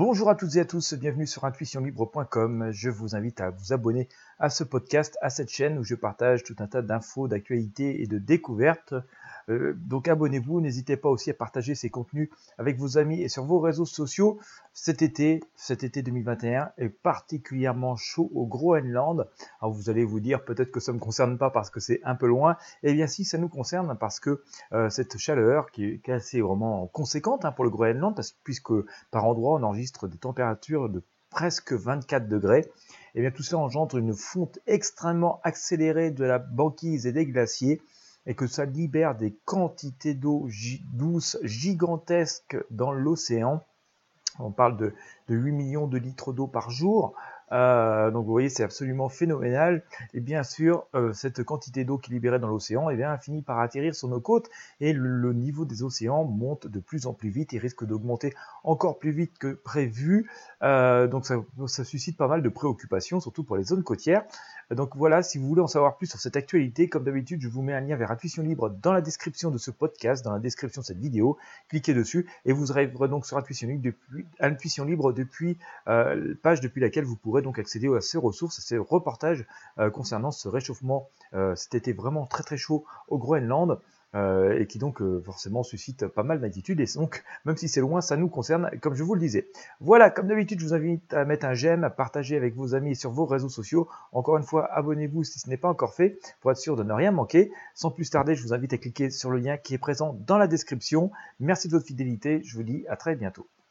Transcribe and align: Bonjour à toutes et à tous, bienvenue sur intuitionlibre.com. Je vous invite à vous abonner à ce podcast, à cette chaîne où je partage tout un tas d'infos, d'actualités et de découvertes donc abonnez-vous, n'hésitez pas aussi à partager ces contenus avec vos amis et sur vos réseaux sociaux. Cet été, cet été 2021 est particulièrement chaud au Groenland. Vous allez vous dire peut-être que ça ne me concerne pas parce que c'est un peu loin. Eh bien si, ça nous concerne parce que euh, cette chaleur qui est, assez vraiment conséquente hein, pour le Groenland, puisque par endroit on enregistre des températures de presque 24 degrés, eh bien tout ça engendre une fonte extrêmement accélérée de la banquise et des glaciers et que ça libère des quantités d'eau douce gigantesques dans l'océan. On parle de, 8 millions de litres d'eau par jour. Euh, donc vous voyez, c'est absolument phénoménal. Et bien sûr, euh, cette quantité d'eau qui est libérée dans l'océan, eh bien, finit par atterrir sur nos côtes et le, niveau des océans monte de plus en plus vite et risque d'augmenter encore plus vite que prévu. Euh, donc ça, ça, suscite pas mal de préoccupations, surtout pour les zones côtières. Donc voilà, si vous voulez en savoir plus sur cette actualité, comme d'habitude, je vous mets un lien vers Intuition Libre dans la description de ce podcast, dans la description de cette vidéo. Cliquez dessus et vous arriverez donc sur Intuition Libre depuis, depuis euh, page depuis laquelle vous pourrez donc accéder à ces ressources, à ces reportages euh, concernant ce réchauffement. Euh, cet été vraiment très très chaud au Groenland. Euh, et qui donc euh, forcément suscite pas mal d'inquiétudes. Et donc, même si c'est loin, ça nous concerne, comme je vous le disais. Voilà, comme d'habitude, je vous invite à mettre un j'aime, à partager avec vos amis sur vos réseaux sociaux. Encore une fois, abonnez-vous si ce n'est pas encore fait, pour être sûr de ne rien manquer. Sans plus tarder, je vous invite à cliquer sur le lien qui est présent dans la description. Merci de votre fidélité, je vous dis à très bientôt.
Bonjour 0.00 0.30
à 0.30 0.34
toutes 0.34 0.56
et 0.56 0.60
à 0.60 0.64
tous, 0.64 0.94
bienvenue 0.94 1.26
sur 1.26 1.44
intuitionlibre.com. 1.44 2.70
Je 2.70 2.88
vous 2.88 3.14
invite 3.14 3.42
à 3.42 3.50
vous 3.50 3.74
abonner 3.74 4.08
à 4.38 4.48
ce 4.48 4.64
podcast, 4.64 5.18
à 5.20 5.28
cette 5.28 5.50
chaîne 5.50 5.76
où 5.76 5.84
je 5.84 5.94
partage 5.94 6.42
tout 6.42 6.56
un 6.60 6.66
tas 6.66 6.80
d'infos, 6.80 7.28
d'actualités 7.28 8.00
et 8.00 8.06
de 8.06 8.16
découvertes 8.16 8.94
donc 9.76 10.08
abonnez-vous, 10.08 10.60
n'hésitez 10.60 10.96
pas 10.96 11.08
aussi 11.08 11.30
à 11.30 11.34
partager 11.34 11.74
ces 11.74 11.90
contenus 11.90 12.30
avec 12.58 12.78
vos 12.78 12.98
amis 12.98 13.20
et 13.20 13.28
sur 13.28 13.44
vos 13.44 13.60
réseaux 13.60 13.86
sociaux. 13.86 14.38
Cet 14.72 15.02
été, 15.02 15.42
cet 15.56 15.82
été 15.82 16.02
2021 16.02 16.72
est 16.78 16.88
particulièrement 16.88 17.96
chaud 17.96 18.30
au 18.34 18.46
Groenland. 18.46 19.28
Vous 19.62 19.90
allez 19.90 20.04
vous 20.04 20.20
dire 20.20 20.44
peut-être 20.44 20.70
que 20.70 20.80
ça 20.80 20.92
ne 20.92 20.98
me 20.98 21.00
concerne 21.00 21.38
pas 21.38 21.50
parce 21.50 21.70
que 21.70 21.80
c'est 21.80 22.00
un 22.04 22.14
peu 22.14 22.26
loin. 22.26 22.56
Eh 22.82 22.92
bien 22.92 23.06
si, 23.06 23.24
ça 23.24 23.38
nous 23.38 23.48
concerne 23.48 23.96
parce 23.98 24.20
que 24.20 24.42
euh, 24.72 24.88
cette 24.90 25.18
chaleur 25.18 25.70
qui 25.70 25.84
est, 25.84 26.08
assez 26.10 26.40
vraiment 26.40 26.86
conséquente 26.88 27.44
hein, 27.44 27.52
pour 27.52 27.64
le 27.64 27.70
Groenland, 27.70 28.20
puisque 28.42 28.72
par 29.10 29.24
endroit 29.24 29.58
on 29.58 29.62
enregistre 29.62 30.08
des 30.08 30.18
températures 30.18 30.88
de 30.88 31.02
presque 31.30 31.72
24 31.72 32.28
degrés, 32.28 32.66
eh 33.14 33.20
bien 33.20 33.30
tout 33.30 33.42
ça 33.42 33.56
engendre 33.56 33.96
une 33.96 34.14
fonte 34.14 34.58
extrêmement 34.66 35.40
accélérée 35.44 36.10
de 36.10 36.24
la 36.24 36.38
banquise 36.38 37.06
et 37.06 37.12
des 37.12 37.26
glaciers 37.26 37.80
et 38.26 38.34
que 38.34 38.46
ça 38.46 38.64
libère 38.64 39.16
des 39.16 39.34
quantités 39.44 40.14
d'eau 40.14 40.48
douce 40.92 41.38
gigantesques 41.42 42.56
dans 42.70 42.92
l'océan. 42.92 43.62
On 44.38 44.52
parle 44.52 44.76
de, 44.76 44.94
8 45.28 45.52
millions 45.52 45.86
de 45.86 45.98
litres 45.98 46.32
d'eau 46.32 46.46
par 46.46 46.70
jour. 46.70 47.14
Euh, 47.52 48.10
donc 48.12 48.26
vous 48.26 48.30
voyez, 48.30 48.48
c'est 48.48 48.62
absolument 48.62 49.08
phénoménal. 49.08 49.82
Et 50.14 50.20
bien 50.20 50.42
sûr, 50.42 50.86
euh, 50.94 51.12
cette 51.12 51.42
quantité 51.42 51.84
d'eau 51.84 51.98
qui 51.98 52.10
est 52.10 52.14
libérée 52.14 52.38
dans 52.38 52.48
l'océan, 52.48 52.90
eh 52.90 52.96
bien, 52.96 53.16
finit 53.18 53.42
par 53.42 53.58
atterrir 53.58 53.94
sur 53.94 54.08
nos 54.08 54.20
côtes 54.20 54.48
et 54.80 54.92
le, 54.92 55.32
niveau 55.32 55.64
des 55.64 55.82
océans 55.82 56.24
monte 56.24 56.66
de 56.66 56.80
plus 56.80 57.06
en 57.06 57.12
plus 57.12 57.30
vite 57.30 57.52
et 57.54 57.58
risque 57.58 57.84
d'augmenter 57.84 58.34
encore 58.62 58.98
plus 58.98 59.10
vite 59.10 59.38
que 59.38 59.52
prévu. 59.52 60.30
Euh, 60.62 61.06
donc 61.08 61.26
ça, 61.26 61.36
ça, 61.66 61.84
suscite 61.84 62.16
pas 62.16 62.28
mal 62.28 62.42
de 62.42 62.48
préoccupations, 62.48 63.20
surtout 63.20 63.44
pour 63.44 63.56
les 63.56 63.64
zones 63.64 63.82
côtières. 63.82 64.24
Donc 64.70 64.94
voilà, 64.94 65.22
si 65.22 65.38
vous 65.38 65.48
voulez 65.48 65.60
en 65.60 65.66
savoir 65.66 65.96
plus 65.96 66.06
sur 66.06 66.20
cette 66.20 66.36
actualité, 66.36 66.88
comme 66.88 67.02
d'habitude, 67.02 67.40
je 67.42 67.48
vous 67.48 67.60
mets 67.60 67.72
un 67.72 67.80
lien 67.80 67.96
vers 67.96 68.12
Intuition 68.12 68.42
Libre 68.42 68.70
dans 68.70 68.92
la 68.92 69.00
description 69.00 69.50
de 69.50 69.58
ce 69.58 69.72
podcast, 69.72 70.24
dans 70.24 70.32
la 70.32 70.38
description 70.38 70.80
de 70.82 70.86
cette 70.86 70.98
vidéo. 70.98 71.38
Cliquez 71.68 71.92
dessus 71.92 72.26
et 72.44 72.52
vous 72.52 72.70
arriverez 72.70 73.08
donc 73.08 73.26
sur 73.26 73.36
Intuition 73.36 73.66
Libre 73.66 73.82
depuis, 75.12 75.24
depuis 75.24 75.58
euh, 75.88 76.34
page 76.42 76.60
depuis 76.60 76.80
laquelle 76.80 77.04
vous 77.04 77.16
pourrez 77.16 77.42
donc 77.42 77.58
accéder 77.58 77.88
à 77.88 78.00
ces 78.00 78.18
ressources, 78.18 78.58
à 78.58 78.62
ces 78.62 78.78
reportages 78.78 79.44
euh, 79.78 79.90
concernant 79.90 80.30
ce 80.30 80.48
réchauffement. 80.48 81.08
Euh, 81.34 81.54
cet 81.56 81.74
été 81.74 81.92
vraiment 81.92 82.26
très 82.26 82.42
très 82.42 82.56
chaud 82.56 82.84
au 83.08 83.18
Groenland. 83.18 83.78
Euh, 84.16 84.58
et 84.58 84.66
qui 84.66 84.80
donc 84.80 85.00
euh, 85.02 85.22
forcément 85.24 85.62
suscite 85.62 86.08
pas 86.08 86.24
mal 86.24 86.40
d'inquiétudes. 86.40 86.80
Et 86.80 86.86
donc, 86.96 87.22
même 87.44 87.56
si 87.56 87.68
c'est 87.68 87.80
loin, 87.80 88.00
ça 88.00 88.16
nous 88.16 88.28
concerne, 88.28 88.68
comme 88.80 88.94
je 88.94 89.04
vous 89.04 89.14
le 89.14 89.20
disais. 89.20 89.48
Voilà, 89.78 90.10
comme 90.10 90.26
d'habitude, 90.26 90.58
je 90.58 90.64
vous 90.64 90.74
invite 90.74 91.14
à 91.14 91.24
mettre 91.24 91.46
un 91.46 91.54
j'aime, 91.54 91.84
à 91.84 91.90
partager 91.90 92.36
avec 92.36 92.56
vos 92.56 92.74
amis 92.74 92.96
sur 92.96 93.12
vos 93.12 93.24
réseaux 93.24 93.48
sociaux. 93.48 93.88
Encore 94.12 94.36
une 94.36 94.42
fois, 94.42 94.68
abonnez-vous 94.72 95.22
si 95.22 95.38
ce 95.38 95.48
n'est 95.48 95.56
pas 95.56 95.68
encore 95.68 95.94
fait, 95.94 96.18
pour 96.40 96.50
être 96.50 96.58
sûr 96.58 96.74
de 96.74 96.82
ne 96.82 96.92
rien 96.92 97.12
manquer. 97.12 97.52
Sans 97.74 97.92
plus 97.92 98.10
tarder, 98.10 98.34
je 98.34 98.42
vous 98.42 98.52
invite 98.52 98.72
à 98.72 98.78
cliquer 98.78 99.10
sur 99.10 99.30
le 99.30 99.38
lien 99.38 99.56
qui 99.56 99.74
est 99.74 99.78
présent 99.78 100.18
dans 100.26 100.38
la 100.38 100.48
description. 100.48 101.12
Merci 101.38 101.68
de 101.68 101.72
votre 101.74 101.86
fidélité, 101.86 102.40
je 102.42 102.56
vous 102.56 102.64
dis 102.64 102.84
à 102.88 102.96
très 102.96 103.14
bientôt. 103.14 103.46